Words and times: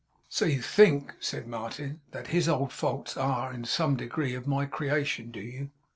'So 0.29 0.45
you 0.45 0.63
think,' 0.63 1.13
said 1.19 1.45
Martin, 1.47 2.01
'that 2.09 2.25
his 2.33 2.49
old 2.49 2.73
faults 2.73 3.15
are, 3.15 3.53
in 3.53 3.63
some 3.63 3.95
degree, 3.95 4.33
of 4.33 4.47
my 4.47 4.65
creation, 4.65 5.29
do 5.29 5.39
you? 5.39 5.69